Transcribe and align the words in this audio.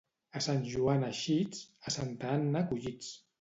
A 0.37 0.39
Sant 0.45 0.63
Joan 0.71 1.05
eixits, 1.09 1.61
a 1.91 1.95
Santa 1.97 2.33
Anna 2.39 2.65
collits. 2.73 3.13